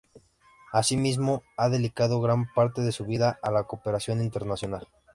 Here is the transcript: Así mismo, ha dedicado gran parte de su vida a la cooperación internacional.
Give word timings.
Así 0.71 0.97
mismo, 0.97 1.43
ha 1.57 1.69
dedicado 1.69 2.21
gran 2.21 2.51
parte 2.55 2.81
de 2.81 2.91
su 2.91 3.05
vida 3.05 3.37
a 3.43 3.51
la 3.51 3.65
cooperación 3.65 4.19
internacional. 4.23 4.87